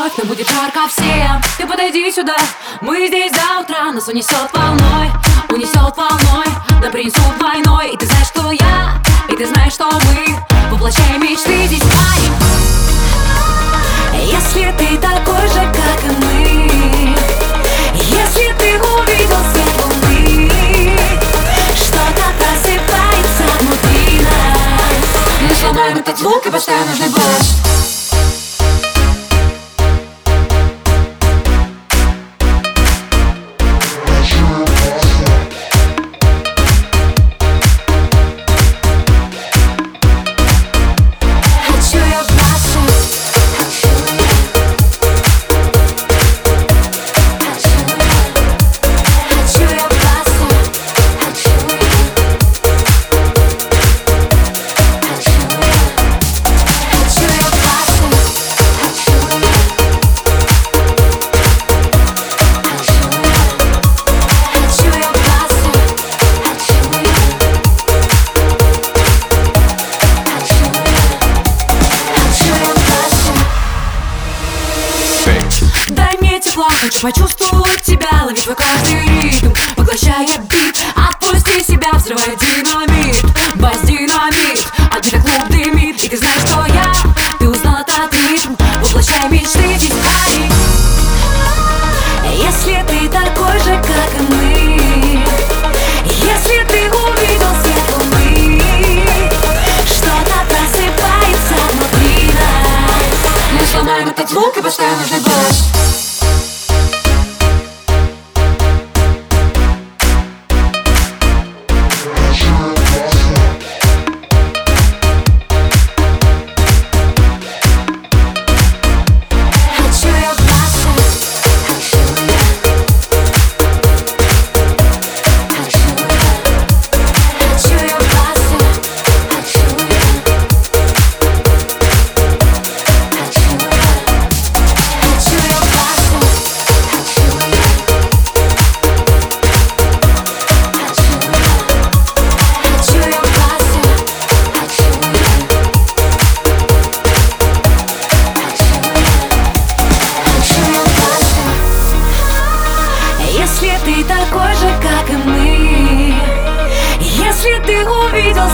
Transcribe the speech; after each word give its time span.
вновь, 0.00 0.16
нам 0.16 0.28
будет 0.28 0.48
жарко 0.48 0.88
всем. 0.88 1.42
Ты 1.58 1.66
подойди 1.66 2.10
сюда, 2.10 2.36
мы 2.80 3.06
здесь 3.06 3.32
до 3.32 3.60
утра. 3.60 3.92
Нас 3.92 4.08
унесет 4.08 4.50
волной, 4.52 5.10
унесет 5.50 5.96
волной. 5.96 6.46
Нам 6.80 6.90
принесут 6.90 7.40
войной. 7.40 7.90
И 7.92 7.96
ты 7.96 8.06
знаешь, 8.06 8.28
кто 8.28 8.50
я, 8.50 9.02
и 9.28 9.36
ты 9.36 9.46
знаешь, 9.46 9.74
что 9.74 9.90
мы. 9.90 10.38
Воплощаем 10.70 11.22
мечты 11.22 11.66
здесь. 11.66 11.82
Парень 11.82 12.32
Если 14.26 14.72
ты 14.78 14.96
такой 14.98 15.48
же, 15.48 15.72
как 15.74 16.04
и 16.04 16.10
мы 16.24 16.69
почувствовать 77.00 77.82
тебя 77.82 78.24
Ловить 78.24 78.44
твой 78.44 78.56
каждый 78.56 79.22
ритм, 79.22 79.52
поглощая 79.76 80.26
бит. 80.38 80.78
Отпусти 80.94 81.62
себя, 81.64 81.92
взрывай 81.94 82.36
динамит 82.36 83.24
Бас 83.56 83.80
динамит, 83.82 84.66
отбитый 84.90 85.20
клуб 85.20 85.48
дымит 85.48 86.02
И 86.04 86.08
ты 86.08 86.16
знаешь, 86.16 86.42
что 86.42 86.66
я, 86.66 86.92
ты 87.38 87.48
узнал 87.48 87.76
этот 87.80 88.12
ритм 88.14 88.54
Воплощай 88.82 89.28
мечты 89.30 89.99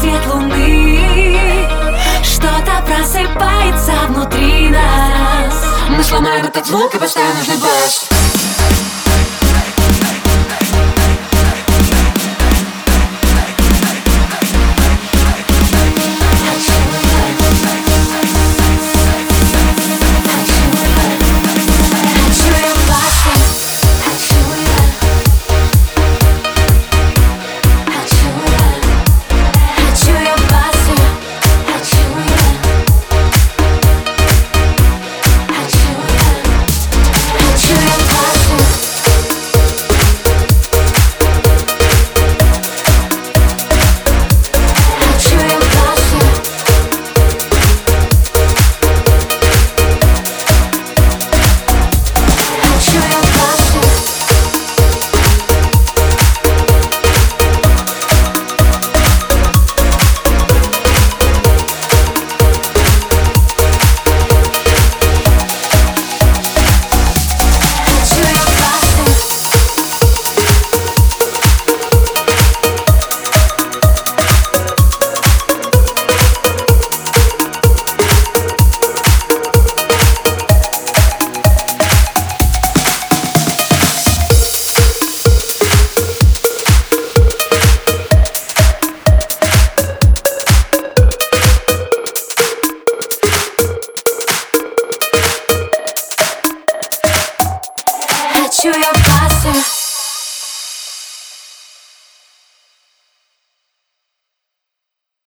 свет 0.00 0.26
луны. 0.32 1.68
Что-то 2.22 2.82
просыпается 2.86 3.92
внутри 4.08 4.70
нас. 4.70 5.64
Мы 5.88 6.02
сломаем 6.02 6.46
этот 6.46 6.66
звук 6.66 6.94
и 6.94 6.98
поставим 6.98 7.36
нужный 7.36 7.56
бас 7.56 8.11